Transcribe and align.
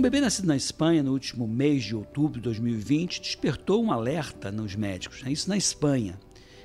Um 0.00 0.02
bebê 0.02 0.18
nascido 0.18 0.46
na 0.46 0.56
Espanha 0.56 1.02
no 1.02 1.12
último 1.12 1.46
mês 1.46 1.84
de 1.84 1.94
outubro 1.94 2.38
de 2.38 2.44
2020 2.44 3.20
despertou 3.20 3.84
um 3.84 3.92
alerta 3.92 4.50
nos 4.50 4.74
médicos, 4.74 5.22
né? 5.22 5.30
isso 5.30 5.46
na 5.46 5.58
Espanha. 5.58 6.18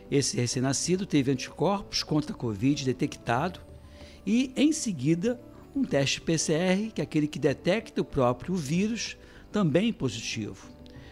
Esse 0.09 0.37
recém-nascido 0.37 1.05
teve 1.05 1.33
anticorpos 1.33 2.01
contra 2.01 2.31
a 2.31 2.37
Covid 2.37 2.85
detectado 2.85 3.59
e, 4.25 4.53
em 4.55 4.71
seguida, 4.71 5.37
um 5.75 5.83
teste 5.83 6.21
PCR, 6.21 6.89
que 6.93 7.01
é 7.01 7.03
aquele 7.03 7.27
que 7.27 7.37
detecta 7.37 7.99
o 7.99 8.05
próprio 8.05 8.55
vírus, 8.55 9.17
também 9.51 9.91
positivo. 9.91 10.69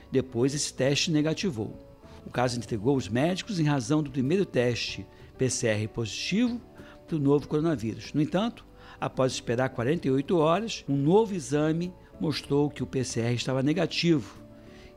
Depois, 0.09 0.55
esse 0.55 0.73
teste 0.73 1.11
negativou. 1.11 1.77
O 2.25 2.29
caso 2.29 2.57
entregou 2.57 2.95
os 2.95 3.09
médicos 3.09 3.59
em 3.59 3.65
razão 3.65 4.01
do 4.01 4.09
primeiro 4.09 4.45
teste 4.45 5.05
PCR 5.37 5.89
positivo 5.89 6.61
para 7.05 7.17
o 7.17 7.19
novo 7.19 7.49
coronavírus. 7.49 8.13
No 8.13 8.21
entanto, 8.21 8.65
após 8.97 9.33
esperar 9.33 9.71
48 9.71 10.37
horas, 10.37 10.85
um 10.87 10.95
novo 10.95 11.35
exame 11.35 11.93
mostrou 12.19 12.69
que 12.69 12.83
o 12.83 12.87
PCR 12.87 13.33
estava 13.33 13.63
negativo. 13.63 14.37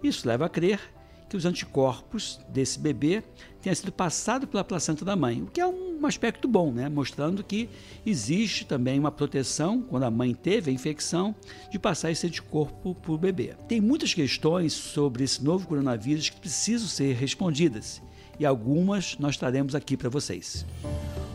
Isso 0.02 0.26
leva 0.28 0.46
a 0.46 0.48
crer 0.48 0.80
que 1.28 1.36
os 1.36 1.44
anticorpos 1.44 2.38
desse 2.48 2.78
bebê 2.78 3.22
tenham 3.60 3.74
sido 3.74 3.90
passados 3.90 4.48
pela 4.48 4.62
placenta 4.62 5.04
da 5.04 5.16
mãe, 5.16 5.42
o 5.42 5.46
que 5.46 5.60
é 5.60 5.66
um 5.66 6.06
aspecto 6.06 6.46
bom, 6.46 6.70
né? 6.70 6.88
mostrando 6.88 7.42
que 7.42 7.68
existe 8.04 8.64
também 8.64 8.98
uma 8.98 9.10
proteção, 9.10 9.82
quando 9.82 10.04
a 10.04 10.10
mãe 10.10 10.34
teve 10.34 10.70
a 10.70 10.74
infecção, 10.74 11.34
de 11.70 11.78
passar 11.78 12.12
esse 12.12 12.26
anticorpo 12.26 12.94
para 12.94 13.12
o 13.12 13.18
bebê. 13.18 13.54
Tem 13.66 13.80
muitas 13.80 14.14
questões 14.14 14.72
sobre 14.72 15.24
esse 15.24 15.42
novo 15.42 15.66
coronavírus 15.66 16.28
que 16.28 16.40
precisam 16.40 16.86
ser 16.86 17.14
respondidas 17.14 18.00
e 18.38 18.46
algumas 18.46 19.16
nós 19.18 19.36
traremos 19.36 19.74
aqui 19.74 19.96
para 19.96 20.08
vocês. 20.08 20.64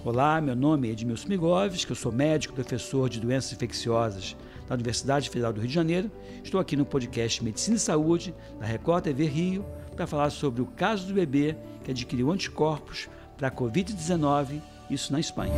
Olá, 0.05 0.39
meu 0.39 0.55
nome 0.55 0.87
é 0.87 0.91
Edmilson 0.91 1.27
Migoves, 1.27 1.83
que 1.83 1.91
eu 1.91 1.95
sou 1.95 2.11
médico, 2.11 2.53
professor 2.53 3.09
de 3.09 3.19
doenças 3.19 3.51
infecciosas 3.53 4.35
da 4.67 4.75
Universidade 4.75 5.29
Federal 5.29 5.53
do 5.53 5.59
Rio 5.59 5.67
de 5.67 5.73
Janeiro. 5.73 6.11
Estou 6.43 6.59
aqui 6.59 6.75
no 6.75 6.85
podcast 6.85 7.43
Medicina 7.43 7.77
e 7.77 7.79
Saúde, 7.79 8.33
da 8.59 8.65
Record 8.65 9.03
TV 9.03 9.25
Rio, 9.25 9.65
para 9.95 10.07
falar 10.07 10.29
sobre 10.29 10.61
o 10.61 10.65
caso 10.65 11.07
do 11.07 11.13
bebê 11.13 11.55
que 11.83 11.91
adquiriu 11.91 12.31
anticorpos 12.31 13.09
para 13.37 13.47
a 13.47 13.51
Covid-19, 13.51 14.61
isso 14.89 15.11
na 15.11 15.19
Espanha. 15.19 15.53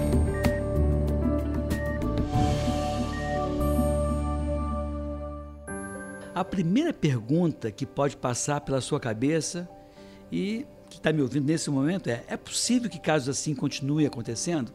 A 6.33 6.43
primeira 6.43 6.91
pergunta 6.91 7.71
que 7.71 7.85
pode 7.85 8.17
passar 8.17 8.61
pela 8.61 8.81
sua 8.81 8.99
cabeça 8.99 9.69
e 10.31 10.65
que 10.89 10.97
está 10.97 11.13
me 11.13 11.21
ouvindo 11.21 11.45
nesse 11.45 11.69
momento 11.69 12.09
é: 12.09 12.23
é 12.27 12.35
possível 12.35 12.89
que 12.89 12.99
casos 12.99 13.29
assim 13.29 13.53
continuem 13.53 14.07
acontecendo? 14.07 14.73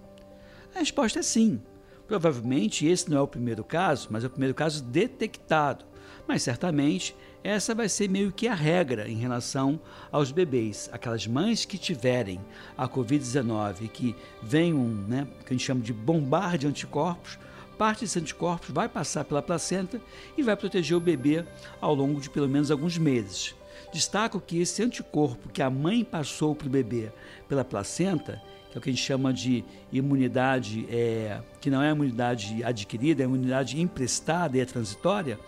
A 0.74 0.78
resposta 0.78 1.18
é 1.18 1.22
sim. 1.22 1.60
Provavelmente 2.08 2.86
esse 2.86 3.10
não 3.10 3.18
é 3.18 3.20
o 3.20 3.28
primeiro 3.28 3.62
caso, 3.62 4.08
mas 4.10 4.24
é 4.24 4.26
o 4.26 4.30
primeiro 4.30 4.54
caso 4.54 4.82
detectado. 4.82 5.84
Mas 6.26 6.42
certamente 6.42 7.14
essa 7.44 7.74
vai 7.74 7.88
ser 7.88 8.08
meio 8.08 8.32
que 8.32 8.48
a 8.48 8.54
regra 8.54 9.08
em 9.08 9.16
relação 9.16 9.78
aos 10.10 10.32
bebês. 10.32 10.88
Aquelas 10.90 11.26
mães 11.26 11.66
que 11.66 11.76
tiverem 11.76 12.40
a 12.76 12.88
Covid-19 12.88 13.82
e 13.82 13.88
que 13.88 14.16
venham, 14.42 14.78
né, 14.84 15.28
que 15.44 15.52
a 15.52 15.56
gente 15.56 15.66
chama 15.66 15.82
de 15.82 15.92
bombar 15.92 16.56
de 16.56 16.66
anticorpos, 16.66 17.38
parte 17.76 18.00
desses 18.00 18.16
anticorpos 18.16 18.70
vai 18.70 18.88
passar 18.88 19.24
pela 19.24 19.40
placenta 19.40 20.00
e 20.36 20.42
vai 20.42 20.56
proteger 20.56 20.96
o 20.96 21.00
bebê 21.00 21.44
ao 21.80 21.94
longo 21.94 22.20
de 22.20 22.28
pelo 22.28 22.48
menos 22.48 22.70
alguns 22.70 22.98
meses. 22.98 23.54
Destaco 23.92 24.40
que 24.40 24.60
esse 24.60 24.82
anticorpo 24.82 25.48
que 25.48 25.62
a 25.62 25.70
mãe 25.70 26.04
passou 26.04 26.54
para 26.54 26.66
o 26.66 26.70
bebê 26.70 27.12
pela 27.48 27.64
placenta, 27.64 28.42
que 28.70 28.76
é 28.76 28.78
o 28.78 28.82
que 28.82 28.90
a 28.90 28.92
gente 28.92 29.04
chama 29.04 29.32
de 29.32 29.64
imunidade, 29.92 30.86
é, 30.90 31.40
que 31.60 31.70
não 31.70 31.82
é 31.82 31.90
imunidade 31.90 32.62
adquirida, 32.62 33.22
é 33.22 33.26
imunidade 33.26 33.80
emprestada 33.80 34.56
e 34.56 34.60
é 34.60 34.64
transitória, 34.64 35.38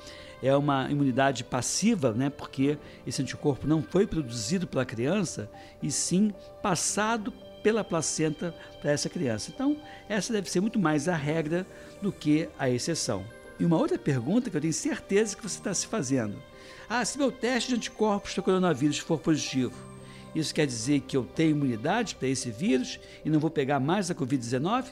é 0.43 0.57
uma 0.57 0.91
imunidade 0.91 1.45
passiva, 1.45 2.13
né, 2.13 2.31
porque 2.31 2.79
esse 3.07 3.21
anticorpo 3.21 3.67
não 3.67 3.83
foi 3.83 4.07
produzido 4.07 4.67
pela 4.67 4.85
criança, 4.85 5.51
e 5.83 5.91
sim 5.91 6.33
passado 6.63 7.33
pela 7.63 7.85
placenta 7.85 8.55
para 8.81 8.91
essa 8.91 9.09
criança. 9.09 9.51
Então, 9.55 9.77
essa 10.09 10.33
deve 10.33 10.51
ser 10.51 10.61
muito 10.61 10.79
mais 10.79 11.09
a 11.09 11.15
regra 11.15 11.67
do 12.01 12.11
que 12.11 12.49
a 12.59 12.71
exceção. 12.71 13.25
E 13.59 13.65
uma 13.65 13.77
outra 13.77 13.99
pergunta 13.99 14.49
que 14.49 14.57
eu 14.57 14.61
tenho 14.61 14.73
certeza 14.73 15.37
que 15.37 15.43
você 15.43 15.59
está 15.59 15.75
se 15.75 15.87
fazendo: 15.87 16.43
ah, 16.89 17.05
se 17.05 17.19
meu 17.19 17.31
teste 17.31 17.69
de 17.69 17.77
anticorpos 17.77 18.35
do 18.35 18.43
coronavírus 18.43 18.99
for 18.99 19.19
positivo, 19.19 19.90
isso 20.35 20.55
quer 20.55 20.67
dizer 20.67 21.01
que 21.01 21.17
eu 21.17 21.25
tenho 21.25 21.51
imunidade 21.51 22.15
para 22.15 22.29
esse 22.29 22.51
vírus 22.51 23.01
e 23.25 23.31
não 23.31 23.41
vou 23.41 23.51
pegar 23.51 23.81
mais 23.81 24.11
a 24.11 24.15
Covid-19? 24.15 24.87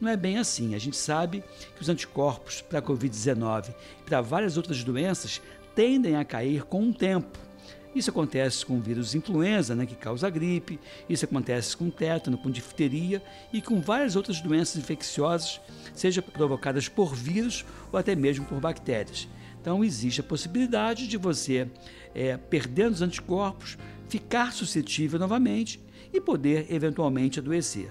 Não 0.00 0.08
é 0.08 0.16
bem 0.16 0.38
assim. 0.38 0.74
A 0.74 0.78
gente 0.78 0.96
sabe 0.96 1.44
que 1.76 1.82
os 1.82 1.88
anticorpos 1.88 2.60
para 2.60 2.80
a 2.80 2.82
Covid-19 2.82 3.72
e 4.00 4.02
para 4.04 4.20
várias 4.20 4.56
outras 4.56 4.82
doenças 4.82 5.40
tendem 5.74 6.16
a 6.16 6.24
cair 6.24 6.64
com 6.64 6.88
o 6.88 6.92
tempo. 6.92 7.38
Isso 7.94 8.10
acontece 8.10 8.64
com 8.64 8.78
o 8.78 8.80
vírus 8.80 9.14
influenza, 9.14 9.74
né, 9.74 9.84
que 9.84 9.94
causa 9.94 10.30
gripe, 10.30 10.80
isso 11.08 11.26
acontece 11.26 11.76
com 11.76 11.90
tétano, 11.90 12.38
com 12.38 12.50
difteria 12.50 13.22
e 13.52 13.60
com 13.60 13.82
várias 13.82 14.16
outras 14.16 14.40
doenças 14.40 14.76
infecciosas, 14.76 15.60
seja 15.94 16.22
provocadas 16.22 16.88
por 16.88 17.14
vírus 17.14 17.66
ou 17.92 17.98
até 17.98 18.16
mesmo 18.16 18.46
por 18.46 18.58
bactérias. 18.58 19.28
Então, 19.60 19.84
existe 19.84 20.20
a 20.20 20.24
possibilidade 20.24 21.06
de 21.06 21.16
você, 21.16 21.68
é, 22.14 22.36
perdendo 22.36 22.94
os 22.94 23.02
anticorpos, 23.02 23.76
ficar 24.12 24.52
suscetível 24.52 25.18
novamente 25.18 25.80
e 26.12 26.20
poder 26.20 26.66
eventualmente 26.70 27.38
adoecer. 27.38 27.90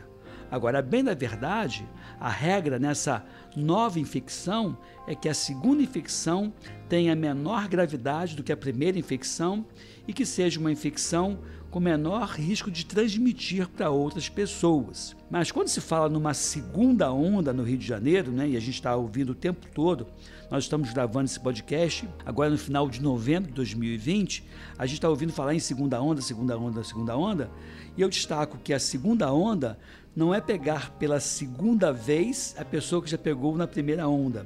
Agora, 0.51 0.79
bem 0.79 1.03
da 1.03 1.15
verdade, 1.15 1.83
a 2.19 2.29
regra 2.29 2.77
nessa 2.77 3.25
nova 3.55 3.99
infecção 3.99 4.77
é 5.07 5.15
que 5.15 5.27
a 5.27 5.33
segunda 5.33 5.81
infecção 5.81 6.53
tenha 6.87 7.15
menor 7.15 7.67
gravidade 7.67 8.35
do 8.35 8.43
que 8.43 8.51
a 8.51 8.57
primeira 8.57 8.99
infecção 8.99 9.65
e 10.07 10.13
que 10.13 10.23
seja 10.23 10.59
uma 10.59 10.71
infecção 10.71 11.39
com 11.71 11.79
menor 11.79 12.27
risco 12.31 12.69
de 12.69 12.85
transmitir 12.85 13.67
para 13.69 13.89
outras 13.89 14.27
pessoas. 14.27 15.15
Mas 15.29 15.51
quando 15.51 15.69
se 15.69 15.79
fala 15.79 16.09
numa 16.09 16.33
segunda 16.33 17.11
onda 17.13 17.53
no 17.53 17.63
Rio 17.63 17.77
de 17.77 17.87
Janeiro, 17.87 18.29
né, 18.29 18.49
e 18.49 18.57
a 18.57 18.59
gente 18.59 18.75
está 18.75 18.93
ouvindo 18.93 19.31
o 19.31 19.35
tempo 19.35 19.65
todo, 19.73 20.05
nós 20.51 20.65
estamos 20.65 20.91
gravando 20.91 21.25
esse 21.25 21.39
podcast 21.39 22.07
agora 22.25 22.49
no 22.49 22.57
final 22.57 22.89
de 22.89 23.01
novembro 23.01 23.47
de 23.49 23.55
2020, 23.55 24.43
a 24.77 24.85
gente 24.85 24.95
está 24.95 25.07
ouvindo 25.07 25.31
falar 25.31 25.55
em 25.55 25.59
segunda 25.59 26.01
onda, 26.01 26.21
segunda 26.21 26.57
onda, 26.57 26.83
segunda 26.83 27.17
onda, 27.17 27.49
e 27.95 28.01
eu 28.01 28.09
destaco 28.09 28.59
que 28.61 28.73
a 28.73 28.79
segunda 28.79 29.31
onda 29.31 29.79
não 30.13 30.35
é 30.35 30.41
pegar 30.41 30.91
pela 30.99 31.21
segunda 31.21 31.93
vez 31.93 32.53
a 32.57 32.65
pessoa 32.65 33.01
que 33.01 33.09
já 33.09 33.17
pegou 33.17 33.55
na 33.55 33.65
primeira 33.65 34.09
onda. 34.09 34.45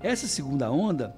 Essa 0.00 0.26
segunda 0.26 0.72
onda, 0.72 1.14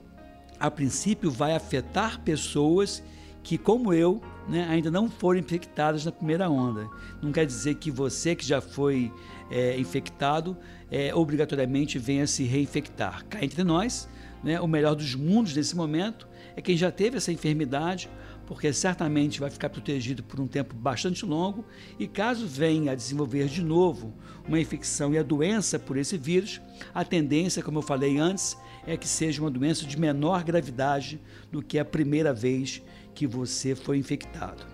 a 0.61 0.71
princípio, 0.71 1.31
vai 1.31 1.55
afetar 1.55 2.21
pessoas 2.21 3.03
que, 3.47 3.57
como 3.57 3.95
eu, 3.95 4.21
né, 4.49 4.67
ainda 4.69 4.91
não 4.91 5.09
foram 5.09 5.39
infectadas 5.39 6.05
na 6.05 6.11
primeira 6.11 6.51
onda. 6.51 6.91
Não 7.23 7.31
quer 7.31 7.47
dizer 7.47 7.77
que 7.77 7.93
você 7.93 8.35
que 8.35 8.45
já 8.45 8.61
foi 8.61 9.13
é, 9.49 9.79
infectado 9.79 10.57
é, 10.91 11.15
obrigatoriamente 11.15 11.97
venha 11.97 12.27
se 12.27 12.43
reinfectar. 12.43 13.25
Cá 13.27 13.45
entre 13.45 13.63
nós, 13.63 14.09
né, 14.43 14.61
o 14.61 14.67
melhor 14.67 14.97
dos 14.97 15.15
mundos 15.15 15.55
nesse 15.55 15.77
momento 15.77 16.27
é 16.57 16.61
quem 16.61 16.77
já 16.77 16.91
teve 16.91 17.19
essa 17.19 17.31
enfermidade 17.31 18.11
porque 18.47 18.73
certamente 18.73 19.41
vai 19.41 19.51
ficar 19.51 19.69
protegido 19.69 20.23
por 20.23 20.41
um 20.41 20.47
tempo 20.47 20.75
bastante 20.75 21.27
longo 21.27 21.65
e 21.99 22.07
caso 22.07 22.47
venha 22.47 22.93
a 22.93 22.95
desenvolver 22.95 23.47
de 23.49 23.63
novo 23.63 24.15
uma 24.47 24.61
infecção 24.61 25.13
e 25.13 25.19
a 25.19 25.23
doença 25.23 25.79
por 25.79 25.97
esse 25.97 26.17
vírus, 26.17 26.61
a 26.95 27.05
tendência, 27.05 27.63
como 27.63 27.79
eu 27.79 27.83
falei 27.83 28.19
antes, 28.19 28.57
é 28.87 28.97
que 28.97 29.09
seja 29.09 29.43
uma 29.43 29.51
doença 29.51 29.85
de 29.85 29.99
menor 29.99 30.45
gravidade 30.45 31.21
do 31.51 31.61
que 31.61 31.79
a 31.79 31.85
primeira 31.85 32.33
vez 32.33 32.81
que 33.15 33.27
você 33.27 33.75
foi 33.75 33.99
infectado. 33.99 34.65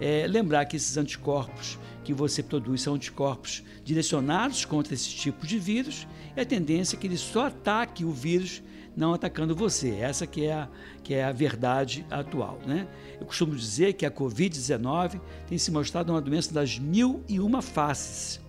É, 0.00 0.26
lembrar 0.26 0.64
que 0.66 0.76
esses 0.76 0.96
anticorpos 0.96 1.78
que 2.04 2.12
você 2.12 2.42
produz 2.42 2.82
são 2.82 2.94
anticorpos 2.94 3.62
direcionados 3.84 4.64
contra 4.64 4.94
esse 4.94 5.08
tipo 5.08 5.46
de 5.46 5.58
vírus 5.58 6.06
e 6.36 6.40
a 6.40 6.44
tendência 6.44 6.96
é 6.96 6.98
que 6.98 7.06
ele 7.06 7.16
só 7.16 7.46
ataque 7.46 8.04
o 8.04 8.10
vírus 8.10 8.62
não 8.96 9.14
atacando 9.14 9.54
você. 9.54 9.90
Essa 9.90 10.26
que 10.26 10.44
é 10.44 10.52
a, 10.52 10.68
que 11.02 11.14
é 11.14 11.24
a 11.24 11.32
verdade 11.32 12.04
atual. 12.10 12.58
Né? 12.66 12.86
Eu 13.20 13.26
costumo 13.26 13.54
dizer 13.54 13.94
que 13.94 14.06
a 14.06 14.10
Covid-19 14.10 15.20
tem 15.46 15.58
se 15.58 15.70
mostrado 15.70 16.12
uma 16.12 16.20
doença 16.20 16.52
das 16.52 16.78
mil 16.78 17.22
e 17.28 17.40
uma 17.40 17.62
faces. 17.62 18.40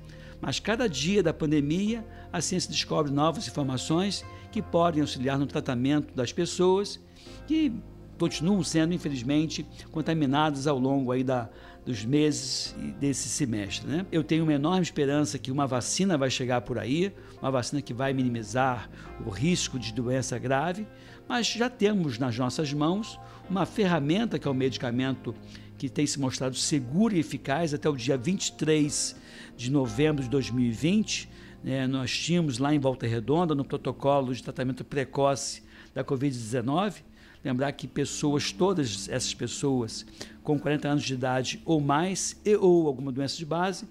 Mas 0.42 0.60
cada 0.60 0.90
dia 0.90 1.24
da 1.24 1.34
pandemia, 1.34 2.06
a 2.31 2.42
ciência 2.42 2.69
descobre 2.69 3.12
novas 3.12 3.48
informações 3.48 4.25
que 4.51 4.62
podem 4.62 5.01
auxiliar 5.01 5.40
no 5.40 5.48
tratamento 5.48 6.13
das 6.13 6.34
pessoas 6.34 7.00
que 7.48 7.72
continuam 8.18 8.63
sendo, 8.63 8.94
infelizmente, 8.94 9.65
contaminadas 9.92 10.68
ao 10.68 10.77
longo 10.77 11.12
aí 11.12 11.24
da, 11.24 11.50
dos 11.86 12.06
meses 12.06 12.75
desse 13.00 13.27
semestre. 13.27 13.88
Né? 13.88 14.06
Eu 14.12 14.24
tenho 14.24 14.44
uma 14.44 14.54
enorme 14.54 14.81
esperança 14.81 15.38
que 15.38 15.51
uma 15.51 15.68
vacina 15.68 16.18
vai 16.18 16.30
chegar 16.30 16.62
por 16.62 16.80
aí, 16.80 17.13
uma 17.42 17.51
vacina 17.51 17.81
que 17.81 17.94
vai 17.94 18.13
minimizar 18.13 18.89
o 19.25 19.30
risco 19.30 19.77
de 19.77 19.94
doença 19.94 20.38
grave, 20.38 20.88
mas 21.27 21.48
já 21.48 21.69
temos 21.69 22.18
nas 22.18 22.38
nossas 22.38 22.71
mãos 22.74 23.19
uma 23.50 23.65
ferramenta 23.65 24.39
que 24.39 24.48
é 24.48 24.51
o 24.51 24.54
medicamento 24.54 25.36
que 25.77 25.89
tem 25.89 26.07
se 26.07 26.19
mostrado 26.19 26.56
seguro 26.56 27.16
e 27.16 27.19
eficaz 27.19 27.74
até 27.74 27.89
o 27.89 27.95
dia 27.95 28.18
23 28.18 29.16
de 29.57 29.69
novembro 29.69 30.24
de 30.24 30.30
2020. 30.30 31.30
Né? 31.63 31.86
Nós 31.88 32.18
tínhamos 32.18 32.57
lá 32.57 32.74
em 32.74 32.80
Volta 32.80 33.06
Redonda, 33.06 33.54
no 33.54 33.66
protocolo 33.66 34.33
de 34.33 34.42
tratamento 34.42 34.83
precoce 34.86 35.63
da 35.94 36.04
Covid-19. 36.04 37.04
Lembrar 37.44 37.72
que 37.74 37.88
pessoas, 37.88 38.51
todas 38.51 39.10
essas 39.10 39.34
pessoas 39.34 40.06
com 40.44 40.60
40 40.60 40.88
anos 40.88 41.04
de 41.04 41.13
idade 41.13 41.62
ou 41.66 41.81
mais, 41.81 42.40
e 42.45 42.56
ou 42.56 42.88
alguma 42.88 43.12
doença 43.12 43.38
de 43.38 43.45
base, 43.45 43.86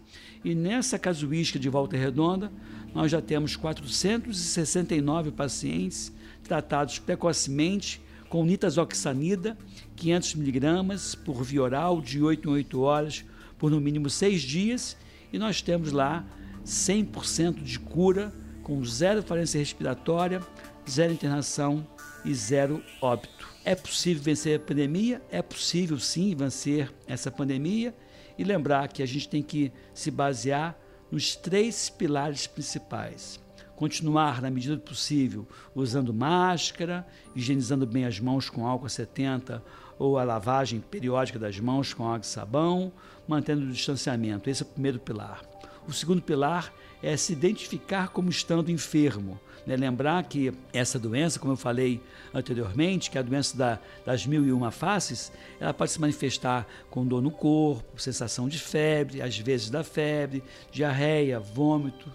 e 0.44 0.54
nessa 0.54 0.98
casuística 0.98 1.58
de 1.58 1.68
Volta 1.68 1.96
Redonda, 1.96 2.50
nós 2.94 3.10
já 3.10 3.20
temos 3.20 3.56
469 3.56 5.30
pacientes 5.32 6.12
tratados 6.42 6.98
precocemente 6.98 8.00
com 8.28 8.44
nitazoxanida, 8.44 9.56
500 9.96 10.34
miligramas 10.36 11.14
por 11.14 11.42
via 11.42 11.62
oral, 11.62 12.00
de 12.00 12.22
8 12.22 12.48
em 12.48 12.52
8 12.52 12.80
horas, 12.80 13.24
por 13.58 13.70
no 13.70 13.80
mínimo 13.80 14.08
6 14.08 14.40
dias, 14.40 14.96
e 15.30 15.38
nós 15.38 15.60
temos 15.60 15.92
lá 15.92 16.24
100% 16.64 17.62
de 17.62 17.78
cura, 17.78 18.32
com 18.62 18.82
zero 18.84 19.22
falência 19.22 19.58
respiratória, 19.58 20.40
zero 20.88 21.12
internação 21.12 21.86
e 22.24 22.34
zero 22.34 22.82
óbito. 23.00 23.48
É 23.64 23.74
possível 23.74 24.22
vencer 24.22 24.56
a 24.56 24.62
pandemia? 24.62 25.22
É 25.30 25.40
possível 25.42 25.98
sim 25.98 26.34
vencer 26.34 26.92
essa 27.06 27.30
pandemia 27.30 27.94
e 28.38 28.44
lembrar 28.44 28.88
que 28.88 29.02
a 29.02 29.06
gente 29.06 29.28
tem 29.28 29.42
que 29.42 29.72
se 29.94 30.10
basear 30.10 30.76
nos 31.10 31.36
três 31.36 31.90
pilares 31.90 32.46
principais 32.46 33.42
continuar, 33.82 34.40
na 34.40 34.48
medida 34.48 34.76
do 34.76 34.82
possível, 34.82 35.44
usando 35.74 36.14
máscara, 36.14 37.04
higienizando 37.34 37.84
bem 37.84 38.04
as 38.04 38.20
mãos 38.20 38.48
com 38.48 38.64
álcool 38.64 38.88
70 38.88 39.60
ou 39.98 40.18
a 40.18 40.22
lavagem 40.22 40.78
periódica 40.78 41.36
das 41.36 41.58
mãos 41.58 41.92
com 41.92 42.06
água 42.06 42.20
e 42.20 42.26
sabão, 42.26 42.92
mantendo 43.26 43.64
o 43.64 43.72
distanciamento. 43.72 44.48
Esse 44.48 44.62
é 44.62 44.66
o 44.66 44.68
primeiro 44.68 45.00
pilar. 45.00 45.42
O 45.86 45.92
segundo 45.92 46.22
pilar 46.22 46.72
é 47.02 47.16
se 47.16 47.32
identificar 47.32 48.08
como 48.08 48.30
estando 48.30 48.70
enfermo. 48.70 49.38
Né? 49.66 49.76
Lembrar 49.76 50.22
que 50.24 50.52
essa 50.72 50.98
doença, 50.98 51.38
como 51.38 51.52
eu 51.52 51.56
falei 51.56 52.00
anteriormente, 52.32 53.10
que 53.10 53.18
é 53.18 53.20
a 53.20 53.24
doença 53.24 53.56
da, 53.56 53.78
das 54.06 54.26
mil 54.26 54.44
e 54.44 54.52
uma 54.52 54.70
faces, 54.70 55.32
ela 55.60 55.74
pode 55.74 55.90
se 55.90 56.00
manifestar 56.00 56.66
com 56.90 57.04
dor 57.04 57.20
no 57.20 57.30
corpo, 57.30 58.00
sensação 58.00 58.48
de 58.48 58.58
febre, 58.58 59.20
às 59.20 59.36
vezes 59.38 59.70
da 59.70 59.82
febre, 59.82 60.42
diarreia, 60.70 61.40
vômitos, 61.40 62.12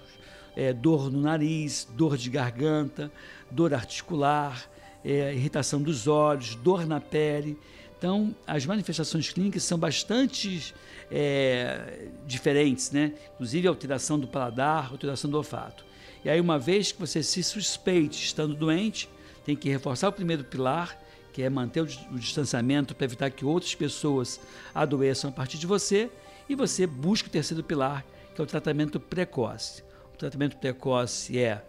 é, 0.55 0.73
dor 0.73 1.11
no 1.11 1.21
nariz, 1.21 1.87
dor 1.95 2.17
de 2.17 2.29
garganta, 2.29 3.11
dor 3.51 3.73
articular, 3.73 4.69
é, 5.03 5.33
irritação 5.33 5.81
dos 5.81 6.07
olhos, 6.07 6.55
dor 6.55 6.85
na 6.85 6.99
pele. 6.99 7.57
Então, 7.97 8.35
as 8.45 8.65
manifestações 8.65 9.29
clínicas 9.31 9.63
são 9.63 9.77
bastante 9.77 10.73
é, 11.11 12.07
diferentes, 12.27 12.91
né? 12.91 13.13
inclusive 13.33 13.67
alteração 13.67 14.19
do 14.19 14.27
paladar, 14.27 14.91
alteração 14.91 15.29
do 15.29 15.38
olfato. 15.38 15.83
E 16.23 16.29
aí, 16.29 16.39
uma 16.39 16.59
vez 16.59 16.91
que 16.91 16.99
você 16.99 17.23
se 17.23 17.41
suspeite 17.41 18.23
estando 18.23 18.53
doente, 18.53 19.09
tem 19.44 19.55
que 19.55 19.69
reforçar 19.69 20.09
o 20.09 20.11
primeiro 20.11 20.44
pilar, 20.44 20.99
que 21.33 21.41
é 21.41 21.49
manter 21.49 21.81
o, 21.81 21.85
distanciamento 21.85 22.94
para 22.94 23.05
evitar 23.05 23.29
que 23.31 23.45
outras 23.45 23.73
pessoas 23.73 24.39
adoeçam 24.75 25.29
a 25.29 25.33
partir 25.33 25.57
de 25.57 25.65
você, 25.65 26.09
e 26.50 26.55
você 26.55 26.85
busca 26.85 27.27
o 27.27 27.31
terceiro 27.31 27.63
pilar, 27.63 28.05
que 28.35 28.41
é 28.41 28.43
o 28.43 28.47
tratamento 28.47 29.00
precoce. 29.00 29.83
O 30.13 30.17
tratamento 30.17 30.57
precoce 30.57 31.38
é 31.39 31.63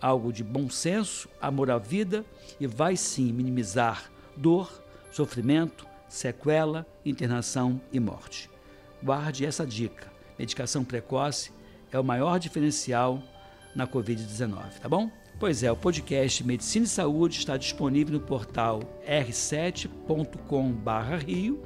algo 0.00 0.32
de 0.32 0.42
bom 0.42 0.68
senso, 0.70 1.28
amor 1.40 1.70
à 1.70 1.78
vida 1.78 2.24
e 2.60 2.66
vai 2.66 2.96
sim 2.96 3.32
minimizar 3.32 4.10
dor, 4.36 4.70
sofrimento, 5.10 5.86
sequela, 6.08 6.86
internação 7.04 7.78
e 7.92 8.00
morte. 8.00 8.48
Guarde 9.02 9.44
essa 9.44 9.66
dica. 9.66 10.10
Medicação 10.38 10.82
precoce 10.84 11.50
é 11.90 11.98
o 11.98 12.04
maior 12.04 12.38
diferencial 12.38 13.20
na 13.74 13.86
Covid-19, 13.86 14.78
tá 14.80 14.88
bom? 14.88 15.10
Pois 15.38 15.62
é, 15.62 15.70
o 15.70 15.76
podcast 15.76 16.42
Medicina 16.44 16.84
e 16.84 16.88
Saúde 16.88 17.38
está 17.38 17.56
disponível 17.56 18.14
no 18.14 18.20
portal 18.20 18.80
r7.com/rio, 19.08 21.62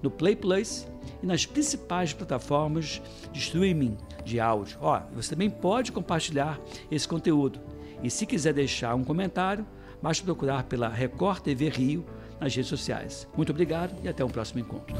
no 0.00 0.08
Play 0.08 0.36
Plus 0.36 0.86
e 1.20 1.26
nas 1.26 1.44
principais 1.44 2.12
plataformas 2.12 3.02
de 3.32 3.40
streaming 3.40 3.96
de 4.24 4.38
áudio. 4.38 4.78
Ó, 4.80 5.00
você 5.12 5.30
também 5.30 5.50
pode 5.50 5.90
compartilhar 5.90 6.60
esse 6.90 7.08
conteúdo. 7.08 7.60
E 8.02 8.10
se 8.10 8.24
quiser 8.24 8.54
deixar 8.54 8.94
um 8.94 9.02
comentário, 9.02 9.66
basta 10.00 10.24
procurar 10.24 10.62
pela 10.64 10.88
Record 10.88 11.40
TV 11.40 11.68
Rio 11.68 12.06
nas 12.40 12.54
redes 12.54 12.68
sociais. 12.68 13.28
Muito 13.36 13.50
obrigado 13.50 13.94
e 14.02 14.08
até 14.08 14.24
um 14.24 14.28
próximo 14.28 14.60
encontro. 14.60 14.94